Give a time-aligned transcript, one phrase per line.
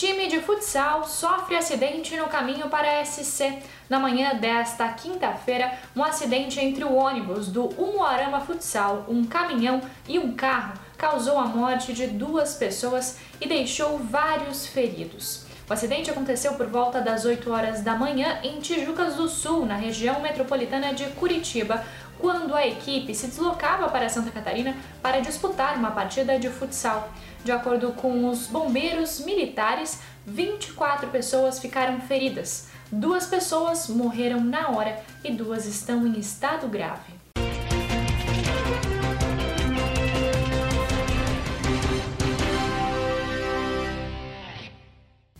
[0.00, 3.58] Time de futsal sofre acidente no caminho para SC.
[3.86, 10.18] Na manhã desta quinta-feira, um acidente entre o ônibus do Umuarama Futsal, um caminhão e
[10.18, 15.49] um carro causou a morte de duas pessoas e deixou vários feridos.
[15.70, 19.76] O acidente aconteceu por volta das 8 horas da manhã em Tijucas do Sul, na
[19.76, 21.84] região metropolitana de Curitiba,
[22.18, 27.12] quando a equipe se deslocava para Santa Catarina para disputar uma partida de futsal.
[27.44, 32.66] De acordo com os bombeiros militares, 24 pessoas ficaram feridas.
[32.90, 37.19] Duas pessoas morreram na hora e duas estão em estado grave.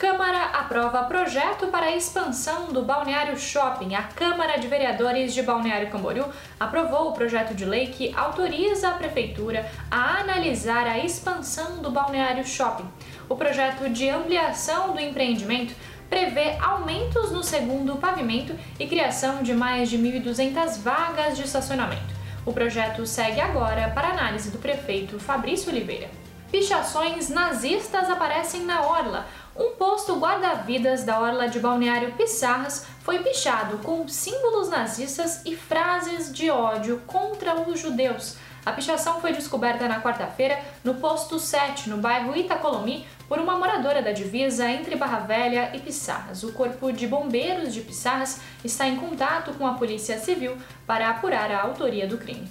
[0.00, 3.94] Câmara aprova projeto para a expansão do Balneário Shopping.
[3.94, 6.24] A Câmara de Vereadores de Balneário Camboriú
[6.58, 12.46] aprovou o projeto de lei que autoriza a Prefeitura a analisar a expansão do Balneário
[12.46, 12.88] Shopping.
[13.28, 15.74] O projeto de ampliação do empreendimento
[16.08, 22.14] prevê aumentos no segundo pavimento e criação de mais de 1.200 vagas de estacionamento.
[22.46, 26.08] O projeto segue agora para análise do prefeito Fabrício Oliveira.
[26.50, 29.24] Pichações nazistas aparecem na orla.
[29.56, 36.32] Um posto guarda-vidas da orla de Balneário Pissarras foi pichado com símbolos nazistas e frases
[36.32, 38.36] de ódio contra os judeus.
[38.64, 44.02] A pichação foi descoberta na quarta-feira no posto 7, no bairro Itacolomi, por uma moradora
[44.02, 46.44] da divisa entre Barra Velha e Pissarras.
[46.44, 50.56] O Corpo de Bombeiros de Pissarras está em contato com a Polícia Civil
[50.86, 52.48] para apurar a autoria do crime.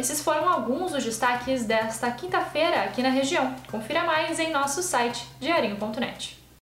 [0.00, 3.54] Esses foram alguns dos destaques desta quinta-feira aqui na região.
[3.70, 6.39] Confira mais em nosso site diarinho.net.